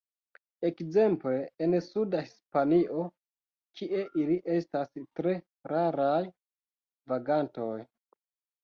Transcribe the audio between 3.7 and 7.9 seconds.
kie ili estas tre raraj vagantoj.